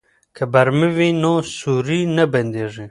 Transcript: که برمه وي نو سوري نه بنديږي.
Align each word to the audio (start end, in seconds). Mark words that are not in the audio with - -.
که 0.35 0.43
برمه 0.53 0.87
وي 0.97 1.09
نو 1.21 1.33
سوري 1.57 2.01
نه 2.15 2.25
بنديږي. 2.33 2.79